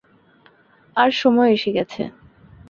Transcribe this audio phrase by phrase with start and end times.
[0.95, 2.01] আর সময় এসে গেছে।